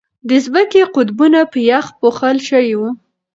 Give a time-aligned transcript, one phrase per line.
[0.29, 2.89] د ځمکې قطبونه په یخ پوښل شوي دي.